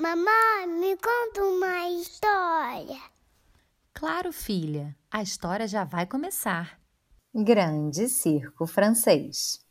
Mamãe, 0.00 0.66
me 0.66 0.96
conta 0.96 1.44
uma 1.44 1.90
história. 1.90 2.98
Claro, 3.92 4.32
filha, 4.32 4.96
a 5.10 5.20
história 5.22 5.68
já 5.68 5.84
vai 5.84 6.06
começar. 6.06 6.80
Grande 7.34 8.08
Circo 8.08 8.66
Francês. 8.66 9.62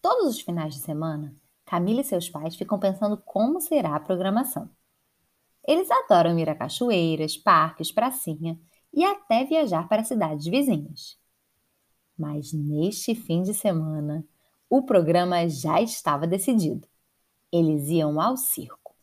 Todos 0.00 0.36
os 0.36 0.40
finais 0.40 0.72
de 0.72 0.80
semana, 0.80 1.36
Camila 1.66 2.00
e 2.00 2.04
seus 2.04 2.30
pais 2.30 2.56
ficam 2.56 2.78
pensando 2.78 3.18
como 3.18 3.60
será 3.60 3.94
a 3.94 4.00
programação. 4.00 4.70
Eles 5.68 5.90
adoram 5.90 6.38
ir 6.38 6.48
a 6.48 6.54
cachoeiras, 6.54 7.36
parques, 7.36 7.92
pracinha 7.92 8.58
e 8.90 9.04
até 9.04 9.44
viajar 9.44 9.86
para 9.86 10.02
cidades 10.02 10.46
vizinhas. 10.46 11.18
Mas 12.16 12.54
neste 12.54 13.14
fim 13.14 13.42
de 13.42 13.52
semana, 13.52 14.26
o 14.70 14.80
programa 14.82 15.46
já 15.46 15.82
estava 15.82 16.26
decidido. 16.26 16.88
Eles 17.52 17.88
iam 17.88 18.20
ao 18.20 18.36
circo. 18.36 18.94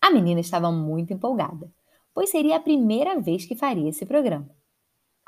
A 0.00 0.10
menina 0.10 0.40
estava 0.40 0.70
muito 0.70 1.12
empolgada, 1.12 1.72
pois 2.12 2.30
seria 2.30 2.56
a 2.56 2.60
primeira 2.60 3.20
vez 3.20 3.44
que 3.44 3.56
faria 3.56 3.88
esse 3.88 4.04
programa. 4.04 4.50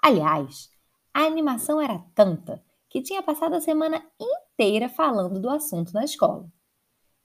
Aliás, 0.03 0.71
a 1.13 1.23
animação 1.23 1.81
era 1.81 2.05
tanta 2.15 2.63
que 2.91 3.01
tinha 3.01 3.23
passado 3.23 3.55
a 3.55 3.61
semana 3.61 4.05
inteira 4.21 4.89
falando 4.89 5.41
do 5.41 5.49
assunto 5.49 5.93
na 5.95 6.05
escola. 6.05 6.51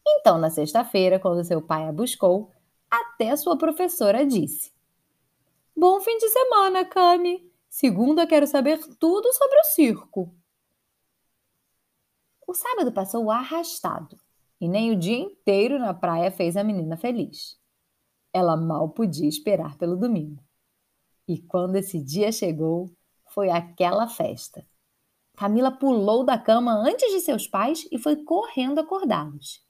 Então, 0.08 0.38
na 0.38 0.50
sexta-feira, 0.50 1.20
quando 1.20 1.44
seu 1.44 1.62
pai 1.62 1.88
a 1.88 1.92
buscou, 1.92 2.52
até 2.90 3.36
sua 3.36 3.58
professora 3.58 4.26
disse: 4.26 4.72
Bom 5.76 6.00
fim 6.02 6.18
de 6.18 6.30
semana, 6.30 6.86
Cami! 6.86 7.52
Segunda 7.70 8.26
quero 8.26 8.48
saber 8.48 8.80
tudo 8.98 9.32
sobre 9.34 9.60
o 9.60 9.64
circo. 9.64 10.36
O 12.48 12.54
sábado 12.54 12.92
passou 12.92 13.30
arrastado 13.30 14.20
e 14.60 14.68
nem 14.68 14.92
o 14.92 14.96
dia 15.00 15.18
inteiro 15.18 15.80
na 15.80 15.94
praia 15.94 16.32
fez 16.32 16.58
a 16.58 16.64
menina 16.64 16.98
feliz. 16.98 17.58
Ela 18.34 18.58
mal 18.58 18.90
podia 18.90 19.28
esperar 19.28 19.78
pelo 19.78 19.96
domingo. 19.96 20.44
E 21.28 21.42
quando 21.42 21.76
esse 21.76 22.02
dia 22.04 22.32
chegou, 22.32 22.92
foi 23.28 23.50
aquela 23.50 24.08
festa. 24.08 24.66
Camila 25.36 25.72
pulou 25.72 26.24
da 26.24 26.38
cama 26.38 26.74
antes 26.74 27.12
de 27.12 27.22
seus 27.22 27.48
pais 27.48 27.88
e 27.92 27.98
foi 27.98 28.18
correndo 28.24 28.80
acordá-los. 28.80 29.64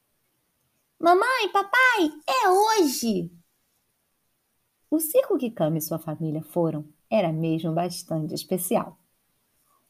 Mamãe, 0.99 1.49
papai, 1.53 2.11
é 2.27 2.49
hoje! 2.49 3.31
O 4.89 4.99
circo 4.99 5.37
que 5.37 5.51
Cami 5.51 5.77
e 5.77 5.81
sua 5.81 5.99
família 5.99 6.41
foram 6.41 6.83
era 7.09 7.31
mesmo 7.31 7.71
bastante 7.71 8.33
especial. 8.33 8.97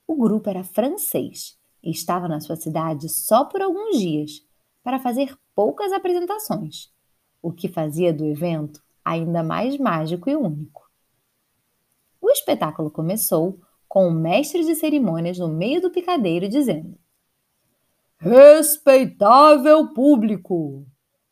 O 0.05 0.15
grupo 0.15 0.49
era 0.49 0.63
francês 0.63 1.57
e 1.81 1.91
estava 1.91 2.27
na 2.27 2.41
sua 2.41 2.57
cidade 2.57 3.07
só 3.07 3.45
por 3.45 3.61
alguns 3.61 3.97
dias, 3.97 4.45
para 4.89 4.97
fazer 4.97 5.37
poucas 5.53 5.91
apresentações, 5.91 6.91
o 7.43 7.51
que 7.51 7.67
fazia 7.67 8.11
do 8.11 8.25
evento 8.25 8.81
ainda 9.05 9.43
mais 9.43 9.77
mágico 9.77 10.27
e 10.27 10.35
único. 10.35 10.89
O 12.19 12.31
espetáculo 12.31 12.89
começou 12.89 13.59
com 13.87 14.07
o 14.07 14.11
mestre 14.11 14.65
de 14.65 14.73
cerimônias 14.73 15.37
no 15.37 15.47
meio 15.47 15.79
do 15.79 15.91
picadeiro 15.91 16.49
dizendo: 16.49 16.97
Respeitável 18.17 19.93
público, 19.93 20.87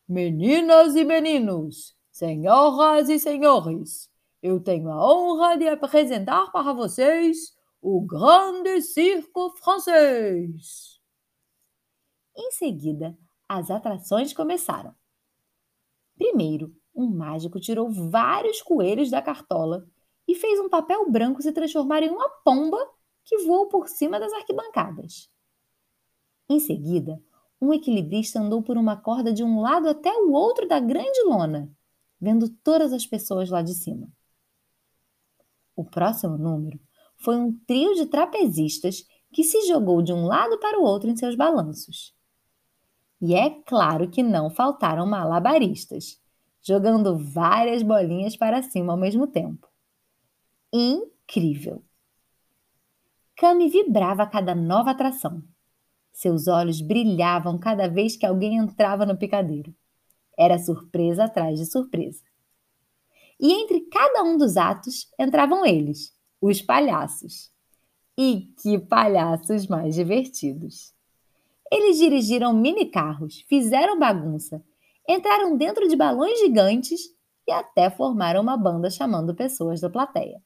meninas 0.08 0.94
e 0.94 1.02
meninos, 1.02 1.96
senhoras 2.12 3.08
e 3.08 3.18
senhores, 3.18 4.08
eu 4.40 4.60
tenho 4.60 4.88
a 4.88 5.12
honra 5.12 5.58
de 5.58 5.66
apresentar 5.66 6.52
para 6.52 6.72
vocês 6.72 7.56
o 7.82 8.00
Grande 8.02 8.80
Circo 8.82 9.50
Francês. 9.56 11.00
Em 12.36 12.52
seguida, 12.52 13.18
as 13.48 13.70
atrações 13.70 14.32
começaram. 14.32 14.94
Primeiro, 16.16 16.74
um 16.94 17.08
mágico 17.08 17.60
tirou 17.60 17.90
vários 17.90 18.60
coelhos 18.60 19.10
da 19.10 19.22
cartola 19.22 19.86
e 20.26 20.34
fez 20.34 20.60
um 20.60 20.68
papel 20.68 21.10
branco 21.10 21.40
se 21.40 21.52
transformar 21.52 22.02
em 22.02 22.10
uma 22.10 22.28
pomba 22.44 22.78
que 23.24 23.38
voou 23.38 23.68
por 23.68 23.88
cima 23.88 24.18
das 24.18 24.32
arquibancadas. 24.32 25.30
Em 26.48 26.60
seguida, 26.60 27.22
um 27.60 27.72
equilibrista 27.72 28.40
andou 28.40 28.62
por 28.62 28.76
uma 28.76 28.96
corda 28.96 29.32
de 29.32 29.42
um 29.42 29.60
lado 29.60 29.88
até 29.88 30.12
o 30.12 30.32
outro 30.32 30.66
da 30.66 30.80
grande 30.80 31.22
lona, 31.24 31.70
vendo 32.20 32.48
todas 32.48 32.92
as 32.92 33.06
pessoas 33.06 33.48
lá 33.48 33.62
de 33.62 33.74
cima. 33.74 34.08
O 35.74 35.84
próximo 35.84 36.36
número 36.36 36.80
foi 37.16 37.36
um 37.36 37.52
trio 37.66 37.94
de 37.94 38.06
trapezistas 38.06 39.04
que 39.32 39.44
se 39.44 39.66
jogou 39.66 40.02
de 40.02 40.12
um 40.12 40.26
lado 40.26 40.58
para 40.58 40.78
o 40.78 40.82
outro 40.82 41.10
em 41.10 41.16
seus 41.16 41.36
balanços. 41.36 42.17
E 43.20 43.34
é 43.34 43.50
claro 43.62 44.08
que 44.08 44.22
não 44.22 44.48
faltaram 44.48 45.06
malabaristas, 45.06 46.20
jogando 46.62 47.18
várias 47.18 47.82
bolinhas 47.82 48.36
para 48.36 48.62
cima 48.62 48.92
ao 48.92 48.98
mesmo 48.98 49.26
tempo. 49.26 49.66
Incrível! 50.72 51.82
Cami 53.36 53.68
vibrava 53.68 54.24
a 54.24 54.26
cada 54.26 54.54
nova 54.54 54.90
atração. 54.90 55.42
Seus 56.12 56.48
olhos 56.48 56.80
brilhavam 56.80 57.58
cada 57.58 57.88
vez 57.88 58.16
que 58.16 58.26
alguém 58.26 58.56
entrava 58.56 59.06
no 59.06 59.16
picadeiro. 59.16 59.74
Era 60.36 60.58
surpresa 60.58 61.24
atrás 61.24 61.58
de 61.58 61.66
surpresa. 61.66 62.22
E 63.40 63.52
entre 63.52 63.82
cada 63.82 64.24
um 64.24 64.36
dos 64.36 64.56
atos 64.56 65.08
entravam 65.18 65.64
eles, 65.64 66.12
os 66.40 66.60
palhaços. 66.60 67.52
E 68.18 68.52
que 68.60 68.78
palhaços 68.78 69.68
mais 69.68 69.94
divertidos! 69.94 70.92
Eles 71.70 71.98
dirigiram 71.98 72.52
mini 72.52 72.86
carros, 72.86 73.44
fizeram 73.48 73.98
bagunça, 73.98 74.62
entraram 75.08 75.56
dentro 75.56 75.86
de 75.88 75.96
balões 75.96 76.38
gigantes 76.38 77.00
e 77.46 77.52
até 77.52 77.90
formaram 77.90 78.40
uma 78.40 78.56
banda 78.56 78.90
chamando 78.90 79.34
pessoas 79.34 79.80
da 79.80 79.90
plateia. 79.90 80.42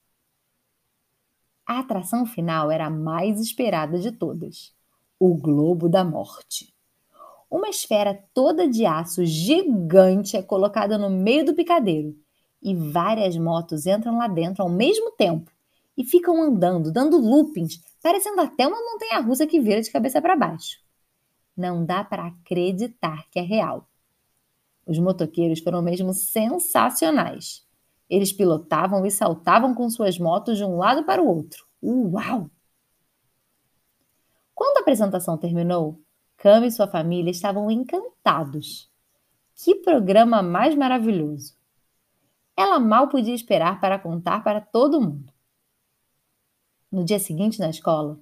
A 1.66 1.78
atração 1.78 2.26
final 2.26 2.70
era 2.70 2.86
a 2.86 2.90
mais 2.90 3.40
esperada 3.40 3.98
de 3.98 4.10
todas: 4.12 4.74
o 5.18 5.34
Globo 5.34 5.88
da 5.88 6.04
Morte. 6.04 6.74
Uma 7.50 7.68
esfera 7.68 8.20
toda 8.32 8.68
de 8.68 8.84
aço 8.86 9.24
gigante 9.24 10.36
é 10.36 10.42
colocada 10.42 10.96
no 10.98 11.10
meio 11.10 11.44
do 11.44 11.54
picadeiro 11.54 12.16
e 12.62 12.74
várias 12.74 13.36
motos 13.36 13.86
entram 13.86 14.16
lá 14.16 14.26
dentro 14.26 14.62
ao 14.62 14.68
mesmo 14.68 15.10
tempo 15.12 15.50
e 15.96 16.04
ficam 16.04 16.40
andando, 16.40 16.90
dando 16.90 17.18
loopings, 17.18 17.80
parecendo 18.02 18.40
até 18.40 18.66
uma 18.66 18.80
montanha 18.80 19.20
russa 19.20 19.46
que 19.46 19.60
vira 19.60 19.80
de 19.82 19.90
cabeça 19.90 20.20
para 20.22 20.36
baixo. 20.36 20.81
Não 21.62 21.86
dá 21.86 22.02
para 22.02 22.26
acreditar 22.26 23.30
que 23.30 23.38
é 23.38 23.42
real. 23.42 23.88
Os 24.84 24.98
motoqueiros 24.98 25.60
foram 25.60 25.80
mesmo 25.80 26.12
sensacionais. 26.12 27.64
Eles 28.10 28.32
pilotavam 28.32 29.06
e 29.06 29.12
saltavam 29.12 29.72
com 29.72 29.88
suas 29.88 30.18
motos 30.18 30.58
de 30.58 30.64
um 30.64 30.76
lado 30.76 31.04
para 31.04 31.22
o 31.22 31.28
outro. 31.28 31.64
Uau! 31.80 32.50
Quando 34.52 34.78
a 34.78 34.80
apresentação 34.80 35.38
terminou, 35.38 36.00
Cam 36.36 36.66
e 36.66 36.70
sua 36.72 36.88
família 36.88 37.30
estavam 37.30 37.70
encantados. 37.70 38.90
Que 39.54 39.76
programa 39.76 40.42
mais 40.42 40.74
maravilhoso! 40.74 41.56
Ela 42.56 42.80
mal 42.80 43.06
podia 43.06 43.36
esperar 43.36 43.80
para 43.80 44.00
contar 44.00 44.42
para 44.42 44.60
todo 44.60 45.00
mundo. 45.00 45.32
No 46.90 47.04
dia 47.04 47.20
seguinte, 47.20 47.60
na 47.60 47.70
escola, 47.70 48.18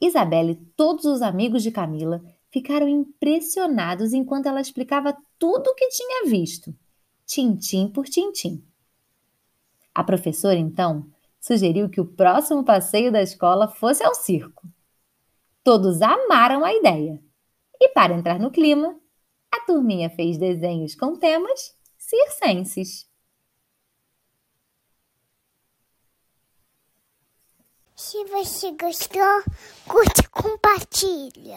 Isabelle 0.00 0.52
e 0.52 0.64
todos 0.74 1.04
os 1.04 1.20
amigos 1.20 1.62
de 1.62 1.70
Camila 1.70 2.24
ficaram 2.50 2.88
impressionados 2.88 4.12
enquanto 4.12 4.46
ela 4.46 4.60
explicava 4.60 5.16
tudo 5.38 5.68
o 5.68 5.74
que 5.74 5.88
tinha 5.88 6.26
visto, 6.26 6.74
tintim 7.26 7.88
por 7.88 8.06
tintim. 8.06 8.64
A 9.94 10.02
professora, 10.04 10.56
então, 10.56 11.10
sugeriu 11.40 11.88
que 11.88 12.00
o 12.00 12.06
próximo 12.06 12.64
passeio 12.64 13.10
da 13.10 13.22
escola 13.22 13.68
fosse 13.68 14.04
ao 14.04 14.14
circo. 14.14 14.66
Todos 15.62 16.00
amaram 16.02 16.64
a 16.64 16.72
ideia. 16.72 17.22
E 17.80 17.88
para 17.90 18.14
entrar 18.14 18.38
no 18.38 18.50
clima, 18.50 18.98
a 19.50 19.60
turminha 19.60 20.10
fez 20.10 20.38
desenhos 20.38 20.94
com 20.94 21.16
temas 21.16 21.76
circenses. 21.96 23.08
Se 27.94 28.24
você 28.26 28.72
gostou, 28.72 29.42
curte 29.86 30.20
e 30.20 30.28
compartilha. 30.28 31.56